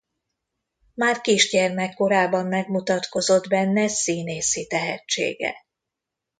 [0.93, 5.55] Már kisgyermekkorában megmutatkozott benne színészi tehetsége.